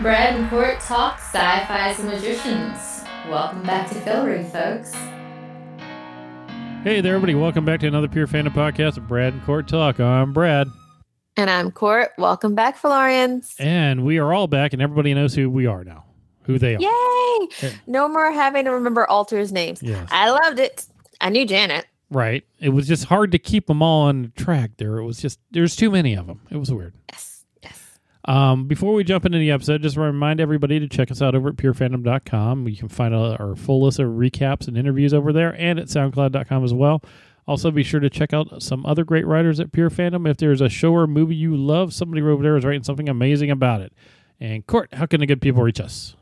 [0.00, 3.04] Brad and Court talk sci-fi and magicians.
[3.28, 4.94] Welcome back to Fillory, folks.
[6.82, 7.34] Hey there, everybody.
[7.34, 10.00] Welcome back to another Pure Fandom podcast of Brad and Court Talk.
[10.00, 10.68] I'm Brad.
[11.36, 12.08] And I'm Court.
[12.16, 13.54] Welcome back, Fillorians.
[13.58, 16.06] And we are all back, and everybody knows who we are now,
[16.44, 16.80] who they are.
[16.80, 17.48] Yay!
[17.60, 17.72] Yeah.
[17.86, 19.82] No more having to remember alters names.
[19.82, 20.08] Yes.
[20.10, 20.86] I loved it.
[21.20, 21.84] I knew Janet.
[22.10, 22.44] Right.
[22.60, 24.96] It was just hard to keep them all on track there.
[24.96, 26.40] It was just, there's too many of them.
[26.50, 26.94] It was weird.
[27.10, 27.31] Yes.
[28.24, 31.48] Um, before we jump into the episode, just remind everybody to check us out over
[31.48, 32.68] at purefandom.com.
[32.68, 36.64] You can find our full list of recaps and interviews over there and at soundcloud.com
[36.64, 37.02] as well.
[37.48, 40.30] Also, be sure to check out some other great writers at Pure Fandom.
[40.30, 43.50] If there's a show or movie you love, somebody over there is writing something amazing
[43.50, 43.92] about it.
[44.38, 46.14] And Court, how can the good people reach us?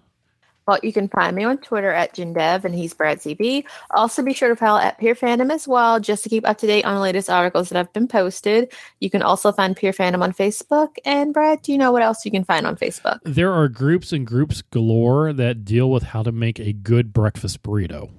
[0.66, 3.64] Well, you can find me on Twitter at Jindev and he's Brad CB.
[3.92, 6.66] Also, be sure to follow at Pure Fandom as well, just to keep up to
[6.66, 8.72] date on the latest articles that have been posted.
[9.00, 10.96] You can also find Pure Fandom on Facebook.
[11.04, 13.18] And Brad, do you know what else you can find on Facebook?
[13.24, 17.62] There are groups and groups galore that deal with how to make a good breakfast
[17.62, 18.10] burrito.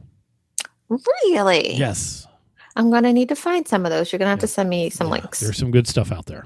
[0.89, 1.75] Really?
[1.75, 2.27] Yes.
[2.75, 4.11] I'm going to need to find some of those.
[4.11, 5.39] You're going to have to send me some Yeah, links.
[5.39, 6.45] There's some good stuff out there.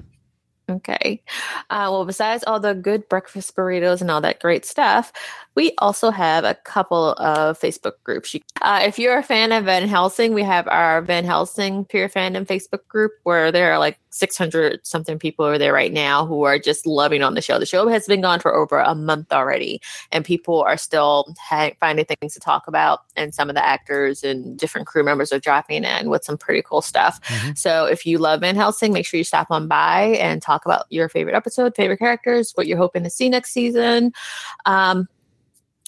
[0.68, 1.22] Okay.
[1.70, 5.12] Uh, well, besides all the good breakfast burritos and all that great stuff,
[5.56, 8.34] we also have a couple of Facebook groups.
[8.34, 12.10] You- Uh, if you're a fan of Van Helsing, we have our Van Helsing Pure
[12.10, 16.44] Fandom Facebook group where there are like 600 something people over there right now who
[16.44, 17.58] are just loving on the show.
[17.58, 21.72] The show has been gone for over a month already, and people are still ha-
[21.80, 23.00] finding things to talk about.
[23.14, 26.62] And some of the actors and different crew members are dropping in with some pretty
[26.62, 27.20] cool stuff.
[27.28, 27.58] Mhm.
[27.58, 30.86] So if you love Van Helsing, make sure you stop on by and talk about
[30.88, 34.12] your favorite episode, favorite characters, what you're hoping to see next season.
[34.64, 35.08] Um,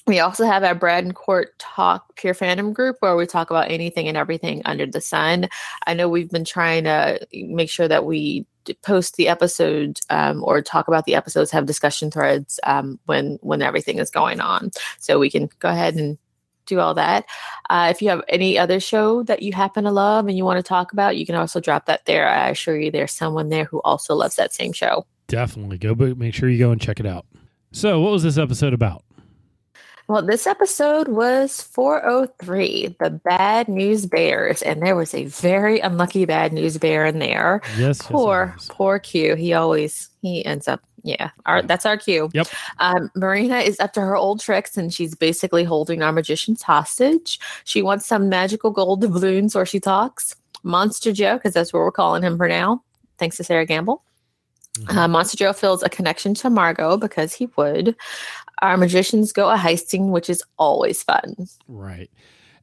[0.09, 3.71] we also have our Brad and Court Talk Pure Fandom group where we talk about
[3.71, 5.49] anything and everything under the sun.
[5.87, 8.47] I know we've been trying to make sure that we
[8.83, 13.61] post the episode um, or talk about the episodes, have discussion threads um, when when
[13.63, 16.17] everything is going on, so we can go ahead and
[16.65, 17.27] do all that.
[17.69, 20.59] Uh, if you have any other show that you happen to love and you want
[20.59, 22.29] to talk about, you can also drop that there.
[22.29, 25.07] I assure you, there's someone there who also loves that same show.
[25.29, 27.27] Definitely go, but make sure you go and check it out.
[27.73, 29.05] So, what was this episode about?
[30.09, 36.25] Well, this episode was 403, the Bad News Bears, and there was a very unlucky
[36.25, 37.61] Bad News Bear in there.
[37.73, 37.79] Yes.
[37.79, 38.69] yes, Poor, was.
[38.69, 39.35] poor Q.
[39.35, 40.81] He always he ends up.
[41.05, 42.31] Yeah, our, that's our Q.
[42.33, 42.49] Yep.
[42.79, 47.39] Um, Marina is up to her old tricks, and she's basically holding our magicians hostage.
[47.65, 50.35] She wants some magical gold doubloons, or she talks.
[50.63, 52.83] Monster Joe, because that's what we're calling him for now.
[53.19, 54.03] Thanks to Sarah Gamble.
[54.81, 54.97] Mhm.
[54.97, 57.95] Uh, Monster Joe feels a connection to Margo because he would.
[58.63, 61.49] Our magicians go a heisting, which is always fun.
[61.67, 62.11] Right.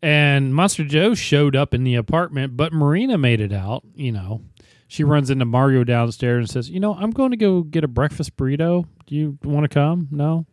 [0.02, 3.84] And Monster Joe showed up in the apartment, but Marina made it out.
[3.96, 4.42] You know,
[4.88, 5.10] she hmm.
[5.10, 8.36] runs into Mario downstairs and says, You know, I'm going to go get a breakfast
[8.38, 8.86] burrito.
[9.08, 10.08] Do you want to come?
[10.12, 10.46] No.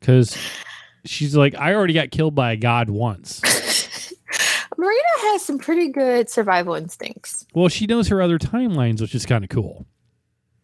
[0.00, 0.36] Because
[1.04, 3.40] she's like, I already got killed by a god once.
[4.76, 7.46] Marina has some pretty good survival instincts.
[7.54, 9.86] Well, she knows her other timelines, which is kind of cool.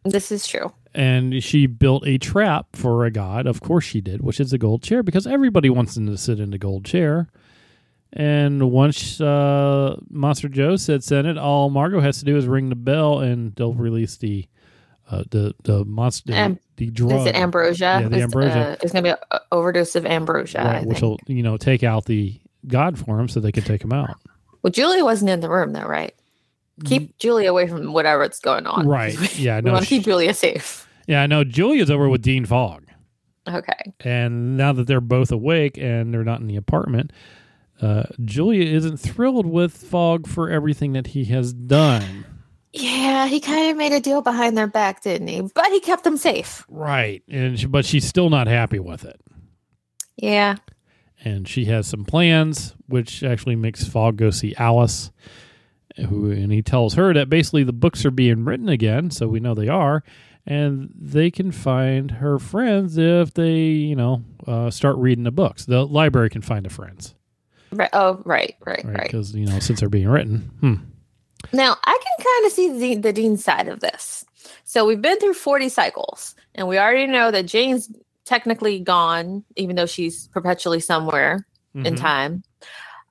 [0.04, 0.72] This is true.
[0.92, 3.46] And she built a trap for a god.
[3.46, 6.40] Of course she did, which is a gold chair, because everybody wants them to sit
[6.40, 7.28] in the gold chair.
[8.12, 12.68] And once uh, Monster Joe sits in it, all Margo has to do is ring
[12.68, 14.48] the bell, and they'll release the
[15.10, 18.00] uh, the the monster Am- the drug, Is it ambrosia?
[18.02, 18.60] Yeah, the It's, ambrosia.
[18.60, 20.58] Uh, it's going to be an overdose of ambrosia.
[20.58, 23.82] Right, which will you know take out the god for him, so they can take
[23.82, 24.16] him out.
[24.62, 26.14] Well, Julia wasn't in the room, though, right?
[26.84, 28.86] Keep Julia away from whatever it's going on.
[28.86, 28.88] Mm.
[28.90, 29.38] Right.
[29.38, 29.56] Yeah.
[29.56, 29.72] We No.
[29.72, 30.86] want to keep Julia safe.
[31.06, 31.22] yeah.
[31.22, 32.84] I know Julia's over with Dean Fogg.
[33.48, 33.92] Okay.
[34.00, 37.12] And now that they're both awake and they're not in the apartment,
[37.80, 42.26] uh, Julia isn't thrilled with Fogg for everything that he has done.
[42.72, 45.40] Yeah, he kind of made a deal behind their back, didn't he?
[45.40, 46.64] But he kept them safe.
[46.68, 47.22] Right.
[47.28, 49.20] And she, but she's still not happy with it.
[50.16, 50.56] Yeah.
[51.24, 55.10] And she has some plans, which actually makes Fogg go see Alice.
[55.96, 59.40] Who and he tells her that basically the books are being written again, so we
[59.40, 60.02] know they are,
[60.46, 65.64] and they can find her friends if they, you know, uh, start reading the books.
[65.66, 67.14] The library can find the friends,
[67.72, 67.90] Right.
[67.92, 68.94] Oh, right, right, right?
[68.94, 69.02] right.
[69.02, 70.50] Because you know, since they're being written.
[70.60, 70.74] Hmm.
[71.52, 74.24] Now, I can kind of see the, the Dean side of this.
[74.64, 77.90] So we've been through 40 cycles, and we already know that Jane's
[78.24, 81.96] technically gone, even though she's perpetually somewhere in Mhm.
[81.96, 82.42] time.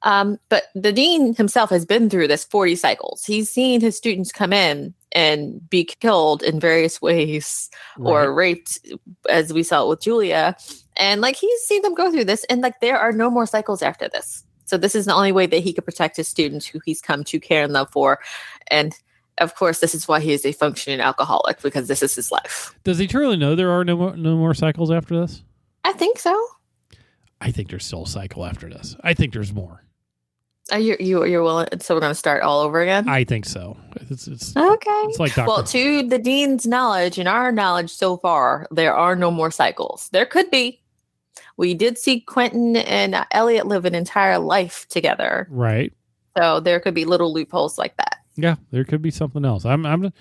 [0.04, 3.26] Um, but the dean himself has been through this 40 cycles.
[3.26, 8.80] He's seen his students come in and be killed in various ways or raped,
[9.28, 10.56] as we saw with Julia.
[10.98, 13.82] And like he's seen them go through this, and like there are no more cycles
[13.82, 14.44] after this.
[14.66, 17.24] So this is the only way that he could protect his students who he's come
[17.24, 18.20] to care and love for.
[18.70, 18.94] And
[19.40, 22.76] of course, this is why he is a functioning alcoholic because this is his life.
[22.84, 25.44] Does he truly know there are no more, no more cycles after this?
[25.84, 26.40] I think so.
[27.42, 28.96] I think there's still a cycle after this.
[29.02, 29.84] I think there's more.
[30.72, 31.68] Are you you you're willing?
[31.80, 33.08] So we're going to start all over again.
[33.08, 33.78] I think so.
[34.10, 35.04] It's it's, okay.
[35.08, 35.48] it's like Doctor.
[35.48, 40.10] Well, to the dean's knowledge and our knowledge so far, there are no more cycles.
[40.12, 40.82] There could be.
[41.58, 45.92] We did see Quentin and Eliot live an entire life together, right.
[46.38, 48.20] so there could be little loopholes like that.
[48.36, 49.66] Yeah, there could be something else.
[49.66, 50.14] I'm I'm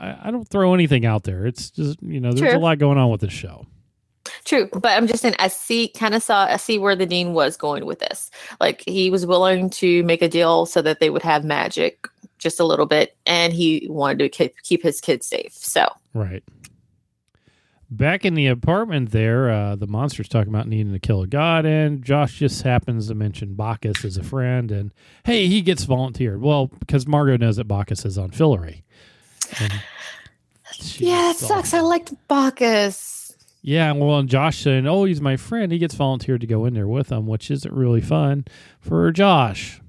[0.00, 1.46] I, I don't throw anything out there.
[1.46, 3.66] It's just you know there's a lot going on with this show.
[4.44, 7.34] True, but I'm just saying I see kind of saw I see where the dean
[7.34, 8.30] was going with this.
[8.60, 12.06] Like he was willing to make a deal so that they would have magic
[12.38, 15.52] just a little bit, and he wanted to keep, keep his kids safe.
[15.52, 16.42] So Right.
[17.92, 21.66] Back in the apartment there, uh, the monster's talking about needing to kill a god,
[21.66, 24.92] and Josh just happens to mention Bacchus as a friend, and
[25.24, 26.40] hey, he gets volunteered.
[26.40, 28.82] Well, because Margo knows that Bacchus is on Fillory.
[30.98, 31.74] Yeah, it sucks.
[31.74, 33.19] I liked Bacchus.
[33.62, 36.74] Yeah, well, and Josh saying, "Oh, he's my friend." He gets volunteered to go in
[36.74, 38.46] there with him, which isn't really fun
[38.80, 39.80] for Josh.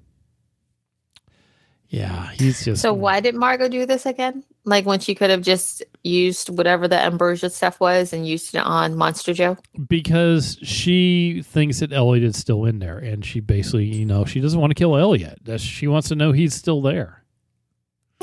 [1.88, 4.46] Yeah, he's just So why did Margo do this again?
[4.64, 8.60] Like when she could have just used whatever the ambrosia stuff was and used it
[8.60, 9.58] on Monster Joe.
[9.90, 14.40] because she thinks that Eliot is still in there, and she basically, you know, she
[14.40, 15.40] doesn't want to kill Eliot.
[15.60, 17.24] She wants to know he's still there.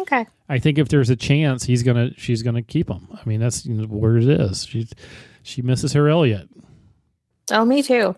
[0.00, 0.26] Okay.
[0.48, 3.08] I think if there's a chance, he's gonna, she's gonna keep him.
[3.12, 4.64] I mean, that's where it is.
[4.64, 4.88] She,
[5.42, 6.48] she misses her Eliot.
[7.50, 8.16] Oh, me too.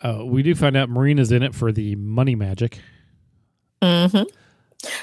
[0.00, 2.78] Uh, we do find out Marina's in it for the money magic.
[3.82, 4.22] hmm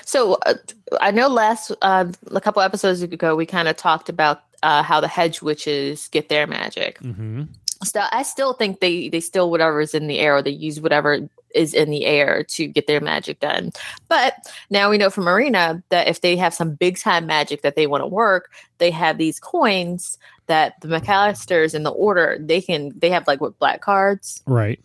[0.06, 0.54] So uh,
[1.02, 5.02] I know last uh, a couple episodes ago we kind of talked about uh, how
[5.02, 7.00] the hedge witches get their magic.
[7.00, 7.44] Mm-hmm.
[7.84, 10.80] So I still think they they steal whatever is in the air, or they use
[10.80, 13.72] whatever is in the air to get their magic done.
[14.10, 14.36] But
[14.70, 17.88] now we know from Marina that if they have some big time magic that they
[17.88, 22.92] want to work, they have these coins that the McAllisters in the order they can
[22.98, 24.80] they have like what black cards Right.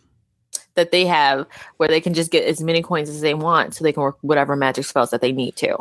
[0.75, 1.45] that they have
[1.77, 4.17] where they can just get as many coins as they want so they can work
[4.21, 5.77] whatever magic spells that they need to.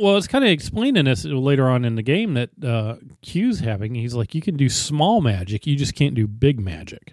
[0.00, 3.96] Well, it's kind of explaining this later on in the game that uh, Q's having.
[3.96, 7.12] He's like, you can do small magic, you just can't do big magic.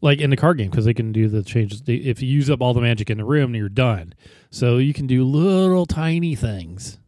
[0.00, 1.82] Like in the card game, because they can do the changes.
[1.82, 4.14] They, if you use up all the magic in the room, you're done.
[4.50, 6.99] So you can do little tiny things,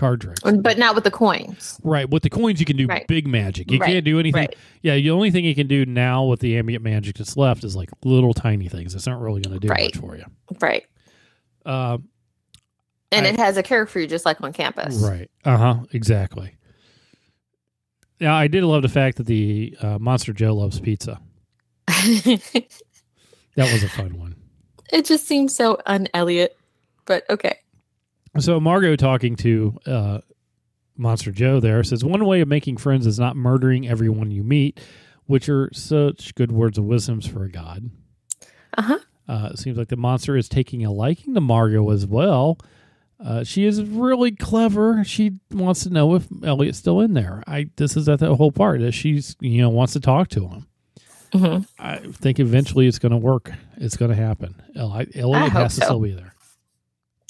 [0.00, 0.40] card tricks.
[0.42, 1.78] But not with the coins.
[1.84, 2.08] Right.
[2.10, 3.06] With the coins, you can do Right.
[3.06, 3.70] big magic.
[3.70, 4.40] You Right, can't do anything.
[4.40, 4.56] right.
[4.82, 4.96] Yeah.
[4.96, 7.90] The only thing you can do now with the ambient magic that's left is like
[8.04, 8.94] little tiny things.
[8.94, 9.94] It's not really going to do Right.
[9.94, 10.24] much for you.
[10.60, 10.84] Right.
[11.64, 11.98] Uh,
[13.12, 14.96] And I- it has a curfew just like on campus.
[14.96, 15.30] Right.
[15.44, 15.76] Uh huh.
[15.92, 16.56] Exactly.
[18.20, 21.20] Now, I did love the fact that the uh, Monster Joe loves pizza.
[23.56, 24.36] That was a fun one.
[24.92, 26.56] it just seems so un Eliot.
[27.04, 27.58] But okay.
[28.38, 30.18] So Margo talking to uh,
[30.96, 34.80] Monster Joe there says one way of making friends is not murdering everyone you meet,
[35.26, 37.90] which are such good words of wisdoms for a god.
[38.78, 38.98] Uh-huh.
[39.28, 42.58] Uh, it seems like the monster is taking a liking to Margo as well.
[43.22, 45.04] Uh, she is really clever.
[45.04, 47.42] She wants to know if Eliot's still in there.
[47.46, 50.48] I this is at the whole part that she's you know wants to talk to
[50.48, 50.66] him.
[51.32, 53.50] hmm I think eventually it's going to work.
[53.76, 54.60] It's going to happen.
[54.74, 56.34] Eliot hope has to still be there.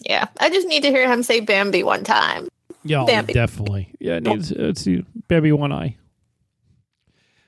[0.01, 0.27] Yeah.
[0.39, 2.49] I just need to hear him say Bambi one time.
[2.83, 3.33] Yeah, Bambi.
[3.33, 3.93] definitely.
[4.01, 4.87] Yeah, it needs it's
[5.29, 5.97] Bambi one eye.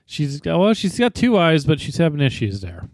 [0.05, 2.89] She's got well, she's got two eyes, but she's having issues there.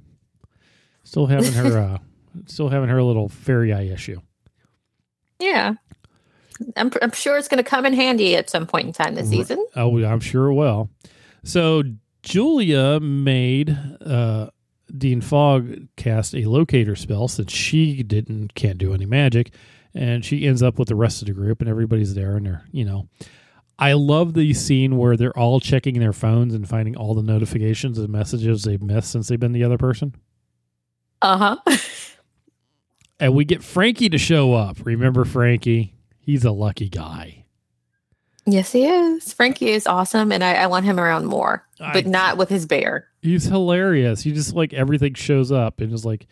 [1.02, 1.98] Still having her uh
[2.46, 4.20] still having her little fairy eye issue.
[5.40, 5.74] Yeah.
[6.76, 9.30] I'm, I'm sure it's going to come in handy at some point in time this
[9.30, 9.64] season.
[9.76, 10.90] Oh, I'm sure it will.
[11.44, 11.84] So
[12.22, 14.50] Julia made uh
[14.96, 19.52] Dean Fogg cast a locator spell since she didn't can't do any magic,
[19.94, 22.64] and she ends up with the rest of the group, and everybody's there, and they're
[22.72, 23.08] you know.
[23.80, 27.96] I love the scene where they're all checking their phones and finding all the notifications
[27.96, 30.14] and messages they've missed since they've been the other person.
[31.22, 31.76] Uh huh.
[33.20, 34.76] And we get Frankie to show up.
[34.84, 35.94] Remember Frankie?
[36.20, 37.46] He's a lucky guy.
[38.46, 39.32] yes, he is.
[39.32, 42.64] Frankie is awesome, and I, I want him around more, but I- not with his
[42.66, 43.07] bear.
[43.20, 44.22] He's hilarious.
[44.22, 46.26] He just like everything shows up and just like,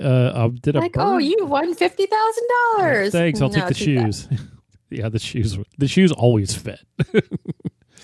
[0.00, 2.44] uh, uh did a Like, oh, you won fifty thousand
[2.76, 3.12] dollars.
[3.12, 3.40] Thanks.
[3.40, 4.28] I'll take the shoes.
[4.90, 5.58] yeah, the shoes.
[5.78, 6.80] The shoes always fit.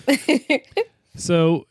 [1.15, 1.67] So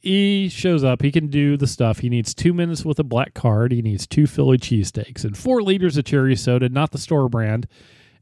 [0.00, 1.02] he shows up.
[1.02, 2.00] He can do the stuff.
[2.00, 3.72] He needs two minutes with a black card.
[3.72, 7.68] He needs two Philly cheesesteaks and four liters of cherry soda, not the store brand,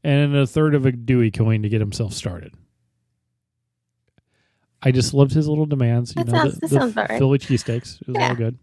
[0.03, 2.53] and a third of a Dewey coin to get himself started.
[4.83, 6.13] I just loved his little demands.
[6.15, 7.19] You That know, sounds- the, that the sounds about right.
[7.19, 8.01] Philly cheesesteaks.
[8.01, 8.57] It was all good.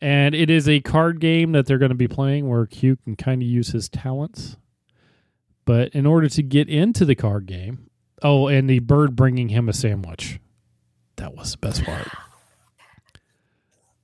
[0.00, 3.14] And it is a card game that they're going to be playing where Q can
[3.14, 4.56] kind of use his talents.
[5.64, 7.88] But in order to get into the card game,
[8.20, 10.40] oh, and the bird bringing him a sandwich.
[11.16, 12.08] that was the best part.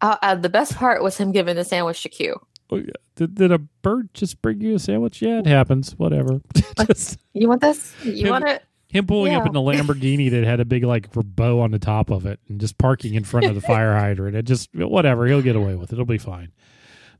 [0.00, 2.36] Uh, uh, the best part was him giving the sandwich to Q.
[2.70, 2.92] Oh, yeah.
[3.16, 5.20] Did, did a bird just bring you a sandwich?
[5.20, 5.98] Yeah, it happens.
[5.98, 6.40] Whatever.
[6.86, 7.92] just You want this?
[8.04, 8.62] You want it?
[8.88, 12.10] Him pulling up in a Lamborghini that had a big like bow on the top
[12.10, 14.34] of it and just parking in front of the fire hydrant.
[14.34, 15.26] It just whatever.
[15.26, 15.94] He'll get away with it.
[15.94, 16.52] It'll be fine.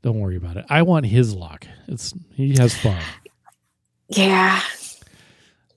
[0.01, 0.65] Don't worry about it.
[0.69, 1.67] I want his luck.
[1.87, 3.01] It's he has fun.
[4.07, 4.61] Yeah.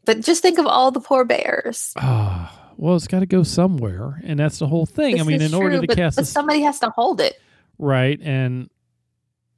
[0.04, 1.92] But just think of all the poor bears.
[1.96, 5.20] Ah, well, it's got to go somewhere, and that's the whole thing.
[5.20, 7.40] I mean, in order to but, cast but this somebody has to hold it.
[7.78, 8.68] right, and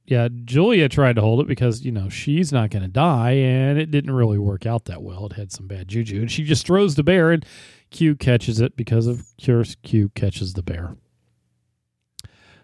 [0.07, 3.79] yeah, Julia tried to hold it because you know she's not going to die, and
[3.79, 5.25] it didn't really work out that well.
[5.27, 7.45] It had some bad juju, and she just throws the bear, and
[7.89, 10.95] Q catches it because of course Q catches the bear.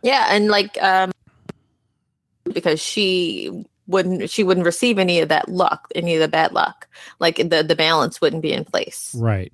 [0.03, 1.12] Yeah, and like um
[2.53, 6.88] because she wouldn't she wouldn't receive any of that luck, any of the bad luck.
[7.19, 9.15] Like the the balance wouldn't be in place.
[9.17, 9.51] Right.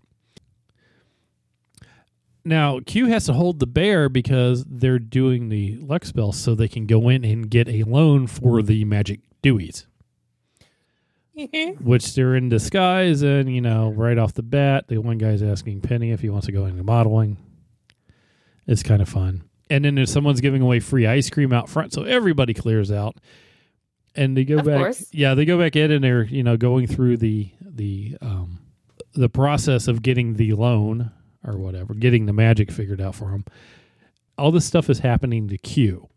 [2.48, 6.68] Now, Q has to hold the bear because they're doing the luck spell so they
[6.70, 9.86] can go in and get a loan for the magic dewies,
[11.82, 13.22] which they're in disguise.
[13.22, 16.46] And, you know, right off the bat, the one guy's asking Penny if he wants
[16.48, 17.38] to go into modeling.
[18.66, 19.44] It's kind of fun.
[19.70, 23.18] And then if someone's giving away free ice cream out front, so everybody clears out.
[24.16, 24.78] And they go Of back.
[24.78, 25.06] course.
[25.12, 28.60] Yeah, they go back in and they're, you know, going through the the um
[29.14, 31.12] the process of getting the loan
[31.48, 33.46] or whatever, getting the magic figured out for him.
[34.38, 36.10] All this stuff is happening to Q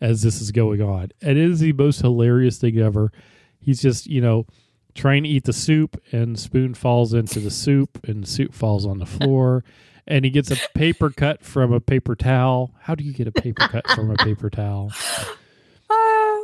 [0.00, 1.10] as this is going on.
[1.20, 3.12] And it is the most hilarious thing ever.
[3.58, 4.46] He's just, you know,
[4.94, 8.86] trying to eat the soup and spoon falls into the soup and the soup falls
[8.86, 9.64] on the floor
[10.06, 12.72] and he gets a paper cut from a paper towel.
[12.80, 14.92] How do you get a paper cut from a paper towel?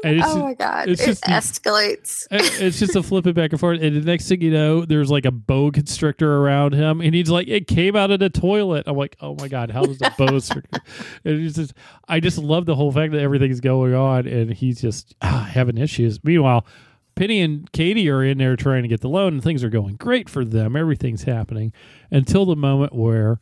[0.05, 0.89] Oh, And it's just- my god.
[0.89, 2.27] it's It just- escalates.
[2.61, 3.81] It's just a flip it back and forth.
[3.81, 7.01] And the next thing you know, there's like a boa constrictor around him.
[7.01, 8.85] And he's like, it came out of the toilet.
[8.87, 10.81] I'm like, oh my God, how does a boa constrictor?
[11.25, 11.75] It's just,
[12.09, 15.79] I just love the whole fact that everything's going on and he's just ah, having
[15.79, 16.23] issues.
[16.25, 16.67] Meanwhile,
[17.15, 19.97] Penny and Kady are in there trying to get the loan and things are going
[19.97, 20.75] great for them.
[20.77, 21.73] Everything's happening
[22.11, 23.39] until the moment where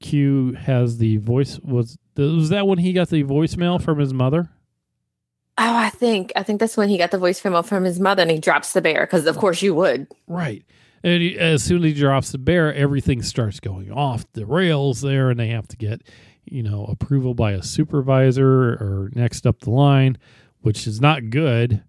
[0.00, 1.58] Q has the voice.
[1.60, 4.50] Was, was that when he got the voicemail from his mother?
[5.60, 8.22] Oh, I think I think that's when he got the voice memo from his mother
[8.22, 9.40] and he drops the bear because of oh.
[9.40, 10.06] course you would.
[10.28, 10.64] Right.
[11.02, 15.00] And he, as soon as he drops the bear, everything starts going off the rails
[15.00, 16.02] there, and they have to get,
[16.44, 20.18] you know, approval by a supervisor or next up the line,
[20.60, 21.82] which is not good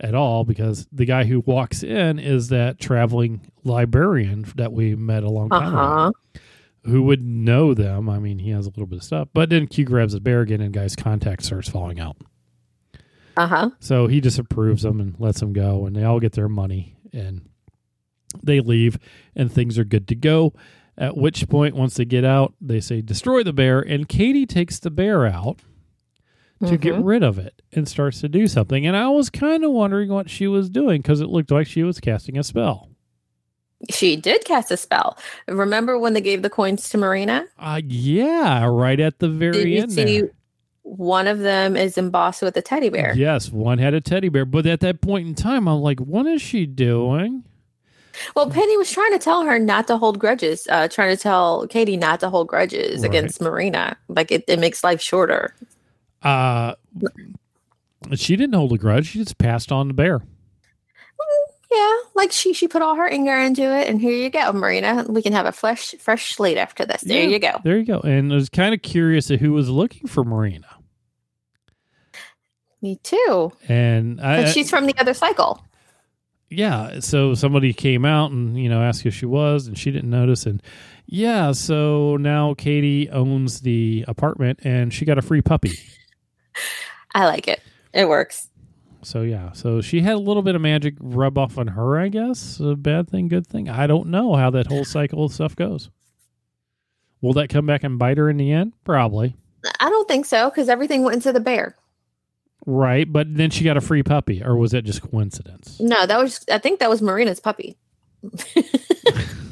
[0.00, 5.22] at all because the guy who walks in is that traveling librarian that we met
[5.22, 6.12] a long time ago uh-huh.
[6.84, 8.08] who would know them.
[8.08, 10.40] I mean, he has a little bit of stuff, but then Q grabs the bear
[10.40, 12.16] again, and guy's contact starts falling out.
[13.36, 13.70] Uh huh.
[13.80, 17.48] So he disapproves them and lets them go, and they all get their money and
[18.42, 18.98] they leave,
[19.36, 20.52] and things are good to go.
[20.98, 23.80] At which point, once they get out, they say, Destroy the bear.
[23.80, 25.58] And Kady takes the bear out
[26.64, 27.04] to get Mhm.
[27.04, 28.86] rid of it and starts to do something.
[28.86, 31.82] And I was kind of wondering what she was doing because it looked like she
[31.82, 32.88] was casting a spell.
[33.90, 35.18] She did cast a spell.
[35.46, 37.44] Remember when they gave the coins to Marina?
[37.58, 39.92] Uh, yeah, right at the very Did you end.
[39.92, 40.22] see.
[40.84, 43.14] One of them is embossed with a teddy bear?
[43.16, 44.44] Yes, one had a teddy bear.
[44.44, 47.42] But at that point in time, I'm like, what is she doing?
[48.36, 51.66] Well, Penny was trying to tell her not to hold grudges, uh, trying to tell
[51.66, 53.06] Kady not to hold grudges Right.
[53.10, 53.96] against Marina.
[54.08, 55.54] Like it, it makes life shorter.
[56.22, 56.74] Uh,
[58.14, 59.06] she didn't hold a grudge.
[59.08, 60.20] She just passed on the bear.
[61.74, 65.04] Yeah, like she she put all her anger into it, and here you go, Marina.
[65.08, 67.00] We can have a fresh fresh slate after this.
[67.02, 67.28] There Yeah.
[67.28, 67.60] you go.
[67.64, 68.00] There you go.
[68.00, 70.66] And I was kind of curious at who was looking for Marina.
[72.82, 73.52] Me too.
[73.68, 75.64] And I, she's from the other cycle.
[76.50, 80.10] yeah, so somebody came out and you know asked who she was, and she didn't
[80.10, 80.44] notice.
[80.46, 80.62] And
[81.06, 85.72] yeah, so now Kady owns the apartment, and she got a free puppy.
[87.14, 87.60] I like it.
[87.92, 88.48] It works.
[89.04, 92.08] So yeah, so she had a little bit of magic rub off on her, I
[92.08, 92.60] guess.
[92.60, 93.68] A bad thing, good thing.
[93.68, 95.90] I don't know how that whole cycle of stuff goes.
[97.20, 98.72] Will that come back and bite her in the end?
[98.84, 99.36] Probably.
[99.80, 101.76] I don't think so because everything went into the bear.
[102.66, 105.78] Right, but then she got a free puppy, or was that just coincidence?
[105.80, 107.76] No, that was I think that was Marina's puppy.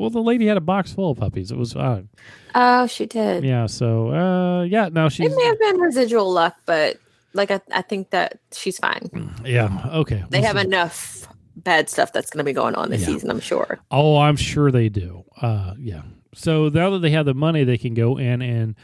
[0.00, 1.50] Well, the lady had a box full of puppies.
[1.50, 2.08] It was fine.
[2.54, 3.44] Oh, she did.
[3.44, 5.24] Yeah, so uh yeah, now she.
[5.24, 6.96] It may have been residual luck, but
[7.32, 9.34] like I, I think that she's fine.
[9.44, 10.24] yeah, okay.
[10.30, 10.66] They We'll have see.
[10.66, 13.06] enough bad stuff that's going to be going on this Yeah.
[13.08, 13.78] season, I'm sure.
[13.90, 15.24] Oh, I'm sure they do.
[15.40, 16.02] Uh yeah.
[16.34, 18.74] So now that they have the money, they can go in and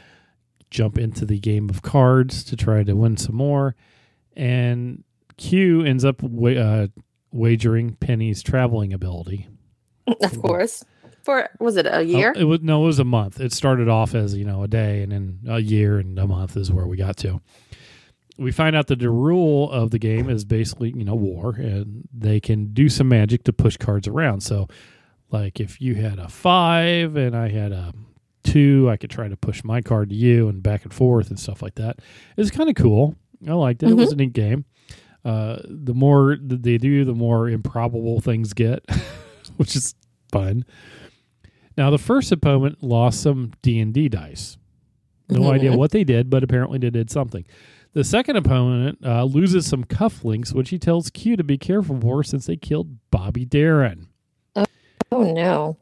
[0.69, 3.75] jump into the game of cards to try to win some more.
[4.35, 5.03] And
[5.37, 6.87] Q ends up wa- uh,
[7.31, 9.47] wagering Penny's traveling ability.
[10.21, 10.83] Of course.
[11.23, 12.33] for was it a year?
[12.35, 13.39] Oh, it was no, it was a month.
[13.39, 16.55] It started off as you know a day, and then a year and a month
[16.57, 17.41] is where we got to.
[18.37, 22.07] We find out that the rule of the game is basically you know war, and
[22.13, 24.41] they can do some magic to push cards around.
[24.41, 24.67] So,
[25.31, 27.93] like if you had a five and I had a
[28.43, 31.39] two, I could try to push my card to you and back and forth and
[31.39, 31.99] stuff like that.
[32.37, 33.15] It's kind of cool.
[33.47, 33.89] I liked it.
[33.89, 34.65] It was a neat game.
[35.25, 38.85] Uh, the more that they do, the more improbable things get,
[39.57, 39.93] which is
[40.31, 40.63] fun.
[41.77, 44.57] Now, the first opponent lost some D and D dice.
[45.29, 47.45] No idea what they did, but apparently they did something.
[47.97, 52.23] The second opponent uh, loses some cufflinks, which he tells Q to be careful for
[52.23, 54.05] since they killed Bobby Darin.
[54.55, 54.65] oh
[55.11, 55.77] no.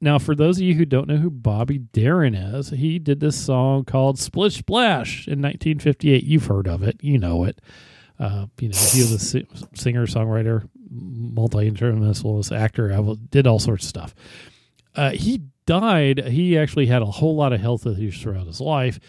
[0.00, 3.36] Now, for those of you who don't know who Bobby Darin is, he did this
[3.36, 6.22] song called "Splish Splash" in 1958.
[6.22, 7.60] You've heard of it, you know it.
[8.16, 13.58] Uh, you know, he was a si- singer, songwriter, multi instrumentalist, actor, I did all
[13.58, 14.14] sorts of stuff.
[14.94, 16.28] Uh, he died.
[16.28, 19.00] He actually had a whole lot of health issues throughout his life,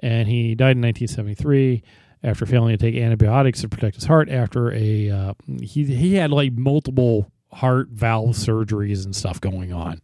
[0.00, 1.82] and he died in 1973
[2.22, 4.28] after failing to take antibiotics to protect his heart.
[4.28, 10.00] After a uh, he he had like multiple heart valve surgeries and stuff going on,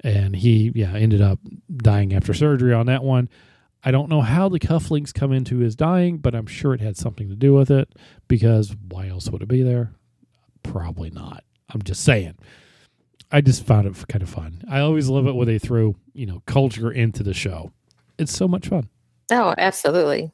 [0.00, 1.38] and he yeah ended up
[1.76, 3.28] dying after surgery on that one.
[3.84, 6.96] I don't know how the cufflinks come into his dying, but I'm sure it had
[6.96, 7.88] something to do with it
[8.28, 9.92] because why else would it be there?
[10.62, 11.42] Probably not.
[11.68, 12.36] I'm just saying.
[13.32, 14.62] I just found it kind of fun.
[14.70, 17.72] I always love it when they throw, you know, culture into the show.
[18.18, 18.88] It's so much fun.
[19.32, 20.30] Oh, absolutely.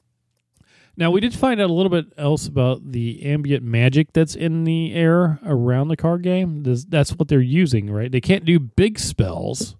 [0.99, 4.65] Now, we did find out a little bit else about the ambient magic that's in
[4.65, 6.65] the air around the card game.
[6.65, 8.11] This- That's what they're using, right?
[8.11, 9.77] They can't do big spells,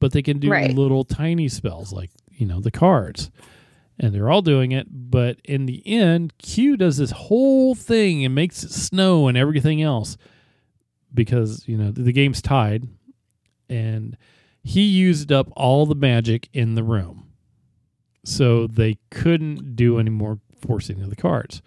[0.00, 0.74] but they can do Right.
[0.74, 3.30] little tiny spells like, you know, the cards.
[4.00, 8.34] And they're all doing it, but in the end, Q does this whole thing and
[8.34, 10.16] makes it snow and everything else
[11.12, 12.88] because, you know, the game's tied
[13.68, 14.16] and
[14.62, 17.24] he used up all the magic in the room
[18.28, 21.62] so they couldn't do any more forcing of the cards,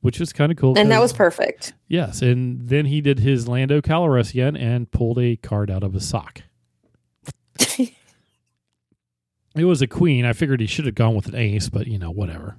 [0.00, 0.78] which was kind of cool.
[0.78, 1.72] And that was perfect.
[1.88, 2.22] yes.
[2.22, 6.42] And then he did his Lando Calrissian and pulled a card out of his sock.
[9.54, 10.24] It was a queen.
[10.24, 12.56] I figured he should have gone with an ace, but you know, whatever.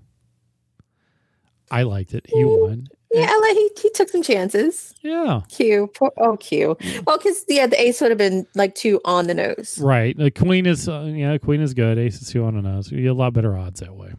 [1.73, 2.27] I liked it.
[2.27, 2.87] He won.
[3.11, 4.93] Yeah, like he, he took some chances.
[5.01, 5.89] Yeah, Q.
[5.95, 6.77] Poor, oh, Q.
[7.05, 9.79] Well, because yeah, the ace would have been like two on the nose.
[9.81, 10.15] right.
[10.15, 11.97] The queen is, uh, yeah, queen is good.
[11.97, 12.91] Ace is two on a nose.
[12.91, 14.13] You get a lot better odds that way.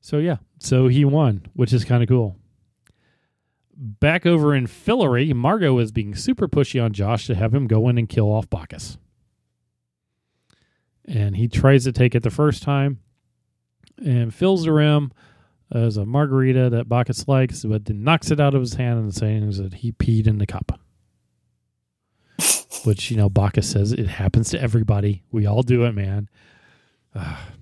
[0.00, 2.36] So yeah, so he won, which is kind of cool.
[3.76, 7.86] Back over in Fillory, Margo is being super pushy on Josh to have him go
[7.88, 8.96] in and kill off Bacchus.
[11.04, 13.00] And he tries to take it the first time
[14.02, 15.12] and fills the rim
[15.72, 19.14] as a margarita that Bacchus likes, but then knocks it out of his hand and
[19.14, 20.80] saying that he peed in the cup.
[22.84, 25.22] Which, you know, Bacchus says it happens to everybody.
[25.30, 26.28] We all do it, man.
[27.14, 27.48] Ah.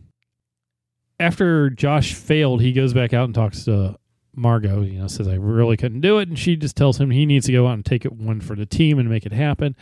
[1.21, 3.99] After Josh failed, he goes back out and talks to
[4.37, 6.29] Margo, you know, says, I really couldn't do it.
[6.29, 8.55] And she just tells him he needs to go out and take it one for
[8.55, 9.75] the team and make it happen.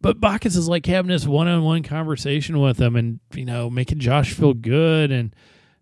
[0.00, 3.70] But Bacchus is like having this one on one conversation with him and, you know,
[3.70, 5.12] making Josh feel good.
[5.12, 5.34] And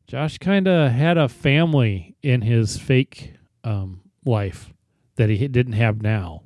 [0.08, 4.72] Josh kind of had a family in his fake um, life
[5.16, 6.42] that he didn't have now.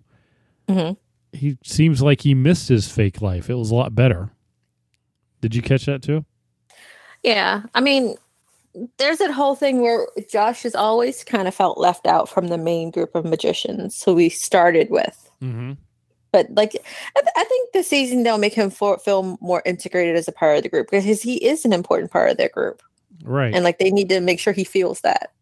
[0.69, 0.97] Mhm.
[1.33, 3.49] He seems like he missed his fake life.
[3.49, 4.31] It was a lot better.
[5.41, 6.25] Did you catch that too?
[7.23, 8.17] Yeah, I mean,
[8.99, 12.59] there's that whole thing where Josh has always kind of felt left out from the
[12.59, 15.31] main group of magicians who we started with.
[15.41, 15.73] Mm-hmm.
[16.33, 16.75] But like,
[17.17, 20.33] I, th- I think the season they'll make him for, feel more integrated as a
[20.33, 22.83] part of the group because he is an important part of their group,
[23.23, 23.55] Right.
[23.55, 25.33] and like they need to make sure he feels that.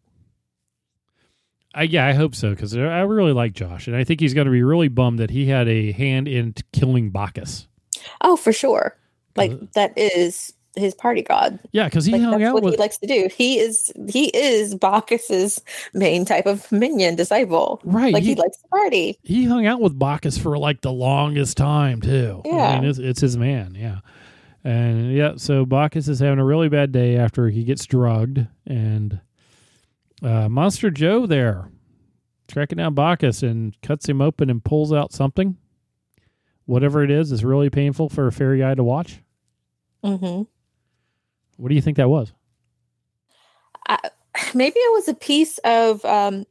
[1.73, 4.45] I, yeah, I hope so because I really like Josh, and I think he's going
[4.45, 7.67] to be really bummed that he had a hand in t- killing Bacchus.
[8.19, 8.97] Oh, for sure.
[9.37, 11.59] Like Uh, that is his party god.
[11.71, 13.29] Yeah, because he Like hung that's out what with he likes to do.
[13.33, 15.61] He is he is Bacchus's
[15.93, 17.79] main type of minion disciple.
[17.85, 18.13] right.
[18.13, 19.17] Like he, he likes to party.
[19.23, 22.41] he hung out with Bacchus for like the longest time too.
[22.45, 22.79] I Yeah.
[22.81, 23.75] mean, it's, it's his man.
[23.79, 23.99] Yeah,
[24.63, 25.33] and yeah.
[25.37, 29.21] So Bacchus is having a really bad day after he gets drugged, and
[30.23, 31.69] uh, Monster Joe there
[32.47, 35.57] tracking down Bacchus and cuts him open and pulls out something.
[36.65, 39.21] Whatever it is, is really painful for a fairy eye to watch.
[40.03, 40.43] Mm-hmm.
[41.57, 42.33] What do you think that was?
[44.53, 46.45] maybe it was a piece of um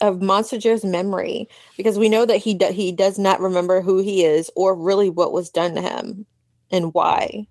[0.00, 3.98] of Monster Joe's memory because we know that he do- he does not remember who
[3.98, 6.26] he is or really what was done to him
[6.70, 7.46] and why.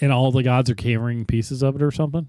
[0.00, 2.28] And all the gods are carrying pieces of it or something.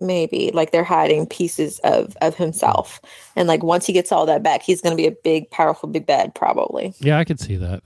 [0.00, 3.00] Maybe like they're hiding pieces of of himself,
[3.36, 5.88] and like once he gets all that back, he's going to be a big, powerful,
[5.88, 6.92] big bad, probably.
[6.98, 7.82] Yeah, I could see that.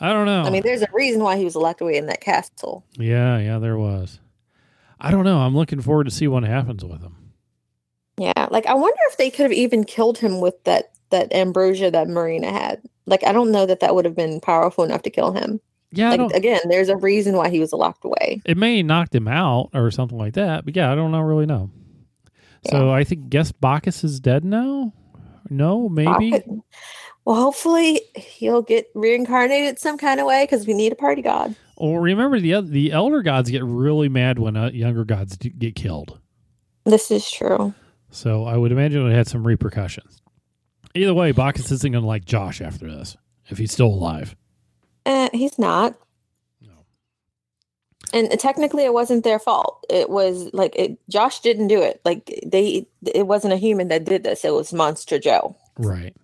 [0.00, 0.42] I don't know.
[0.42, 2.84] I mean, there's a reason why he was locked away in that castle.
[2.98, 4.18] yeah, yeah, there was.
[5.00, 5.38] I don't know.
[5.38, 7.14] I'm looking forward to see what happens with him.
[8.16, 11.90] Yeah, like I wonder if they could have even killed him with that that ambrosia
[11.92, 12.82] that Marina had.
[13.06, 15.60] Like I don't know that that would have been powerful enough to kill him.
[15.92, 18.40] Yeah, like again, there's a reason why he was locked away.
[18.44, 20.64] it may have knocked him out or something like that.
[20.64, 21.70] But yeah, I don't know really know.
[22.70, 24.92] So I think guess Bacchus is dead now.
[25.50, 26.30] No, maybe.
[26.30, 26.48] Bacchus-
[27.26, 31.54] Well, hopefully he'll get reincarnated some kind of way because we need a party god.
[31.76, 36.18] Or remember the the elder gods get really mad when uh, younger gods get killed.
[36.84, 37.72] This is true.
[38.10, 40.20] So I would imagine it had some repercussions.
[40.94, 43.16] Either way, Bacchus isn't going to like Josh after this
[43.48, 44.36] if he's still alive.
[45.06, 45.94] Eh, he's not.
[46.60, 46.70] No.
[48.12, 49.84] And technically, it wasn't their fault.
[49.90, 52.00] It was like it, Josh didn't do it.
[52.04, 54.44] Like they, it wasn't a human that did this.
[54.44, 55.56] It was Monster Joe.
[55.78, 56.14] Right.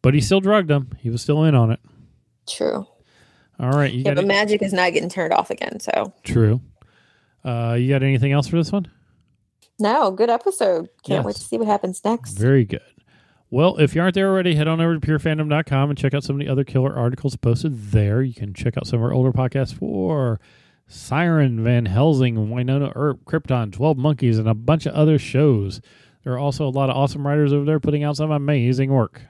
[0.00, 0.90] But he still drugged him.
[0.98, 1.80] He was still in on it.
[2.48, 2.86] True.
[3.60, 3.92] All right.
[3.92, 5.80] You Yeah, got but magic is not getting turned off again.
[5.80, 6.60] So True.
[7.44, 8.86] Uh, you got anything else for this one?
[9.80, 10.88] no, good episode.
[11.04, 12.32] Can't wait to see what happens next.
[12.32, 12.80] Very good.
[13.50, 16.36] Well, if you aren't there already, head on over to purefandom.com and check out some
[16.36, 18.20] of the other killer articles posted there.
[18.20, 20.38] You can check out some of our older podcasts for
[20.86, 25.80] Siren, Van Helsing, Wynonna Earp, Krypton, 12 Monkeys, and a bunch of other shows.
[26.24, 29.22] There are also a lot of awesome writers over there putting out some amazing work.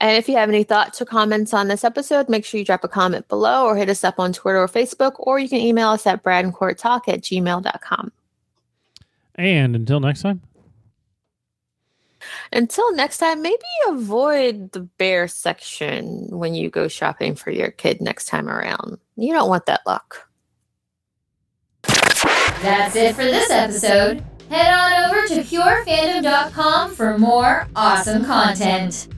[0.00, 2.82] And if you have any thoughts or comments on this episode, make sure you drop
[2.82, 5.90] a comment below or hit us up on Twitter or Facebook, or you can email
[5.90, 8.10] us at bradandcourttalk at gmail.com.
[9.36, 10.42] And until next time,
[12.52, 18.00] Until next time, maybe avoid the bear section when you go shopping for your kid
[18.00, 18.98] next time around.
[19.16, 20.28] You don't want that luck.
[22.62, 24.22] That's it for this episode.
[24.48, 29.08] Head on over to purefandom.com for more awesome content.